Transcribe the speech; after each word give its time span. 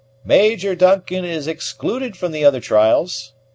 "Major 0.25 0.73
Duncan 0.73 1.23
is 1.25 1.45
excluded 1.45 2.17
from 2.17 2.31
the 2.31 2.43
other 2.43 2.59
trials!" 2.59 3.33